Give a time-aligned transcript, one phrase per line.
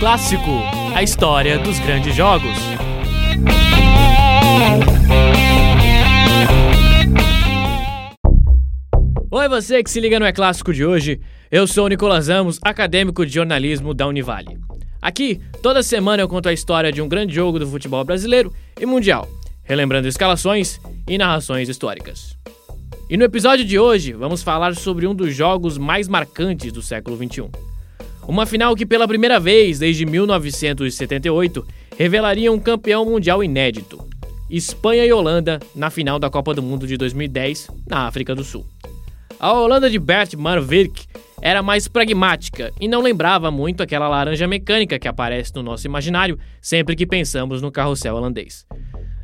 [0.00, 0.50] Clássico,
[0.94, 2.56] a história dos grandes jogos.
[9.30, 11.20] Oi, você que se liga no É Clássico de hoje.
[11.50, 14.58] Eu sou o Nicolas Amos, acadêmico de jornalismo da Univale.
[15.02, 18.86] Aqui, toda semana eu conto a história de um grande jogo do futebol brasileiro e
[18.86, 19.28] mundial,
[19.62, 22.38] relembrando escalações e narrações históricas.
[23.10, 27.18] E no episódio de hoje, vamos falar sobre um dos jogos mais marcantes do século
[27.18, 27.69] XXI.
[28.26, 31.66] Uma final que, pela primeira vez desde 1978,
[31.96, 34.08] revelaria um campeão mundial inédito:
[34.48, 38.64] Espanha e Holanda na final da Copa do Mundo de 2010, na África do Sul.
[39.38, 41.06] A Holanda de Bert Marwijk
[41.40, 46.38] era mais pragmática e não lembrava muito aquela laranja mecânica que aparece no nosso imaginário
[46.60, 48.66] sempre que pensamos no carrossel holandês.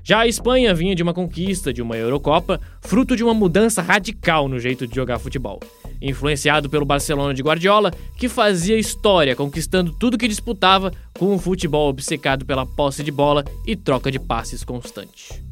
[0.06, 4.48] Já a Espanha vinha de uma conquista de uma Eurocopa, fruto de uma mudança radical
[4.48, 5.58] no jeito de jogar futebol.
[6.00, 11.88] Influenciado pelo Barcelona de Guardiola, que fazia história conquistando tudo que disputava com um futebol
[11.88, 15.42] obcecado pela posse de bola e troca de passes constante.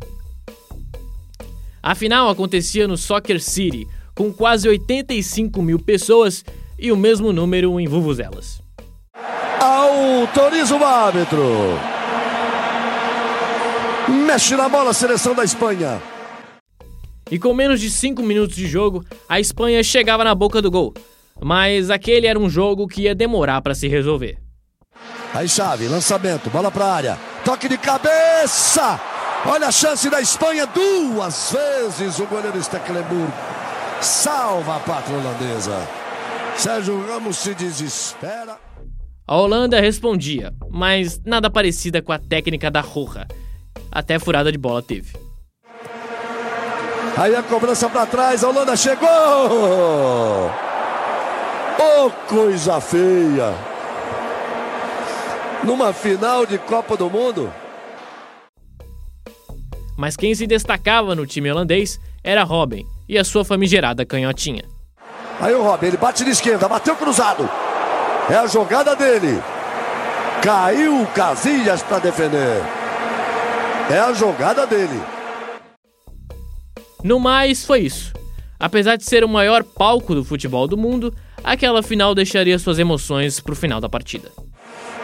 [1.82, 6.44] A final acontecia no Soccer City, com quase 85 mil pessoas
[6.78, 8.62] e o mesmo número em vuvuzelas.
[9.58, 11.93] Autoriza o árbitro.
[14.08, 16.00] Mexe na bola a seleção da Espanha.
[17.30, 20.92] E com menos de 5 minutos de jogo, a Espanha chegava na boca do gol.
[21.42, 24.38] Mas aquele era um jogo que ia demorar para se resolver.
[25.32, 27.18] Aí chave, lançamento, bola para área.
[27.44, 29.00] Toque de cabeça.
[29.46, 33.32] Olha a chance da Espanha duas vezes o goleiro Stecklenburg
[34.00, 35.88] salva a pátria holandesa.
[36.56, 38.58] Sérgio Ramos se desespera.
[39.26, 43.26] A Holanda respondia, mas nada parecida com a técnica da Roja.
[43.94, 45.16] Até furada de bola teve.
[47.16, 50.50] Aí a cobrança para trás, a Holanda chegou!
[51.78, 53.54] Oh, coisa feia!
[55.62, 57.52] Numa final de Copa do Mundo.
[59.96, 64.64] Mas quem se destacava no time holandês era Robin e a sua famigerada canhotinha.
[65.40, 67.48] Aí o Robin, ele bate de esquerda, bateu cruzado.
[68.28, 69.40] É a jogada dele.
[70.42, 72.60] Caiu o Casillas para defender.
[73.90, 75.00] É a jogada dele.
[77.02, 78.12] No mais, foi isso.
[78.58, 83.40] Apesar de ser o maior palco do futebol do mundo, aquela final deixaria suas emoções
[83.40, 84.30] para o final da partida.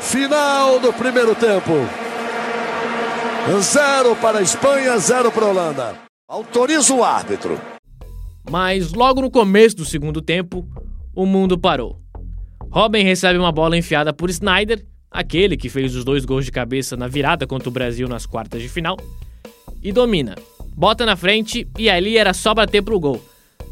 [0.01, 1.73] Final do primeiro tempo.
[3.61, 5.95] Zero para a Espanha, zero para a Holanda.
[6.27, 7.61] Autoriza o árbitro.
[8.51, 10.67] Mas logo no começo do segundo tempo,
[11.15, 12.01] o mundo parou.
[12.71, 16.97] Robin recebe uma bola enfiada por Snyder, aquele que fez os dois gols de cabeça
[16.97, 18.97] na virada contra o Brasil nas quartas de final,
[19.83, 20.37] e domina.
[20.77, 23.21] Bota na frente e ali era só bater pro gol.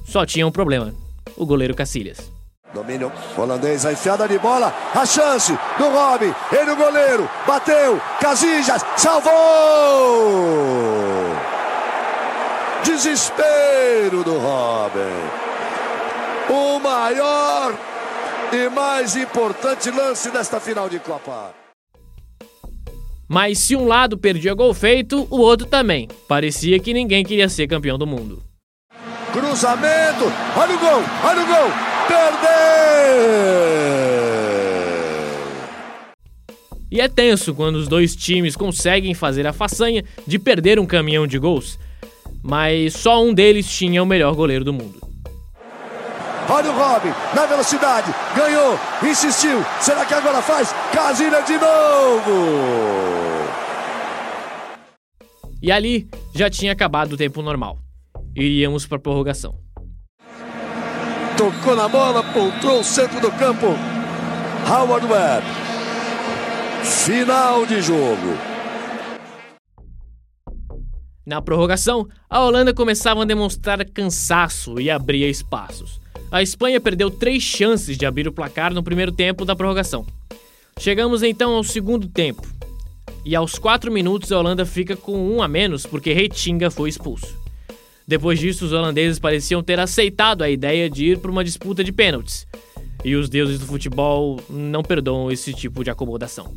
[0.05, 0.93] Só tinha um problema:
[1.37, 2.31] o goleiro Cacilhas.
[2.75, 8.85] Domínio holandês, a enfiada de bola, a chance do Robin, ele o goleiro, bateu, Casillas,
[8.95, 9.33] salvou!
[12.85, 15.49] Desespero do Robin.
[16.51, 17.75] O maior
[18.53, 21.55] e mais importante lance desta final de Copa.
[23.29, 26.09] Mas se um lado perdia gol feito, o outro também.
[26.27, 28.43] Parecia que ninguém queria ser campeão do mundo.
[29.33, 30.25] Cruzamento,
[30.57, 31.71] olha o gol, olha o gol,
[32.09, 32.49] perdeu!
[36.91, 41.27] E é tenso quando os dois times conseguem fazer a façanha de perder um caminhão
[41.27, 41.79] de gols,
[42.43, 45.08] mas só um deles tinha o melhor goleiro do mundo.
[46.51, 49.63] Olha o Robin, na velocidade, ganhou, insistiu.
[49.81, 50.75] Será que agora faz?
[50.93, 53.49] Casilha de novo!
[55.61, 57.79] E ali já tinha acabado o tempo normal.
[58.35, 59.59] Iríamos para a prorrogação.
[61.37, 63.67] Tocou na bola, pontou o centro do campo.
[64.67, 65.47] Howard Webb.
[66.83, 68.39] Final de jogo.
[71.27, 76.01] Na prorrogação, a Holanda começava a demonstrar cansaço e abria espaços.
[76.31, 80.07] A Espanha perdeu três chances de abrir o placar no primeiro tempo da prorrogação.
[80.79, 82.47] Chegamos então ao segundo tempo.
[83.25, 87.35] E aos quatro minutos a Holanda fica com um a menos porque Reitinga foi expulso.
[88.07, 91.93] Depois disso, os holandeses pareciam ter aceitado a ideia de ir para uma disputa de
[91.93, 92.47] pênaltis.
[93.05, 96.55] E os deuses do futebol não perdoam esse tipo de acomodação.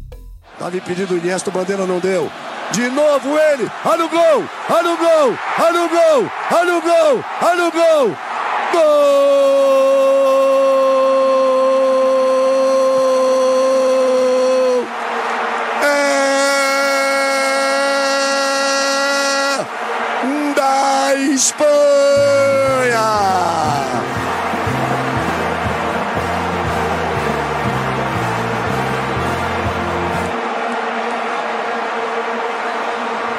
[0.53, 2.29] Estava impedido o Iniesta, o Bandeira não deu.
[2.71, 7.25] De novo ele, olha o gol, olha o gol, olha o gol, olha o gol,
[7.41, 8.30] olha o gol.
[8.71, 8.81] Gol!
[15.83, 15.95] É
[20.55, 21.81] da Espanha!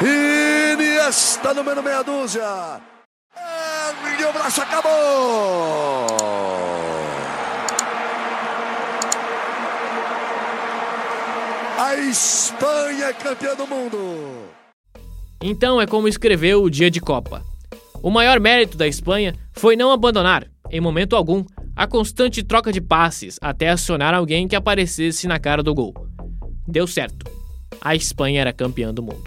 [0.02, 2.81] Iniesta número meia dúzia.
[4.19, 5.21] E o braço acabou!
[12.12, 13.97] Espanha é campeã do mundo.
[15.43, 17.43] Então é como escreveu o dia de Copa.
[18.03, 21.43] O maior mérito da Espanha foi não abandonar, em momento algum,
[21.75, 25.94] a constante troca de passes até acionar alguém que aparecesse na cara do gol.
[26.69, 27.25] Deu certo.
[27.81, 29.25] A Espanha era campeã do mundo.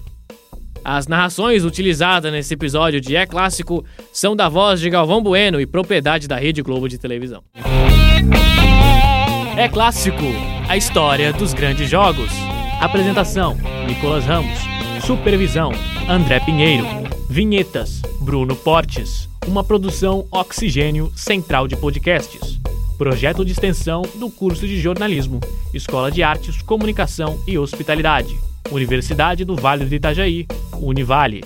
[0.84, 3.84] As narrações utilizadas nesse episódio de É Clássico
[4.14, 7.44] são da voz de Galvão Bueno e propriedade da Rede Globo de televisão.
[9.58, 10.22] É Clássico,
[10.70, 12.30] a história dos grandes jogos.
[12.80, 13.57] Apresentação:
[13.88, 14.60] Nicolas Ramos.
[15.06, 15.72] Supervisão:
[16.10, 16.86] André Pinheiro.
[17.30, 19.30] Vinhetas: Bruno Portes.
[19.48, 22.60] Uma produção Oxigênio Central de Podcasts.
[22.98, 25.39] Projeto de extensão do curso de jornalismo,
[25.74, 28.39] Escola de Artes, Comunicação e Hospitalidade.
[28.72, 30.48] Universidade do Vale do Itajaí,
[30.80, 31.44] Univale.